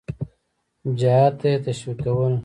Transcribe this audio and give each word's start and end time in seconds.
جهاد 0.99 1.33
ته 1.39 1.47
یې 1.51 1.57
تشویقول. 1.65 2.33